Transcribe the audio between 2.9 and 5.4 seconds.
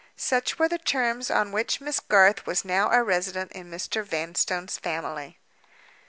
a resident in Mr. Vanstone's family.